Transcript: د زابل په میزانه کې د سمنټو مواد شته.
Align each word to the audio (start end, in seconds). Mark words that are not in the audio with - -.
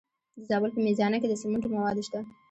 د 0.37 0.39
زابل 0.49 0.69
په 0.75 0.79
میزانه 0.87 1.17
کې 1.21 1.27
د 1.29 1.33
سمنټو 1.41 1.73
مواد 1.75 1.97
شته. 2.07 2.19